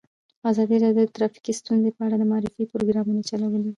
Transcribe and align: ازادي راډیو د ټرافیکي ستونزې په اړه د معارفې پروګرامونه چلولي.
ازادي 0.51 0.75
راډیو 0.83 1.05
د 1.09 1.13
ټرافیکي 1.15 1.53
ستونزې 1.59 1.89
په 1.95 2.01
اړه 2.05 2.15
د 2.17 2.23
معارفې 2.31 2.63
پروګرامونه 2.71 3.21
چلولي. 3.29 3.69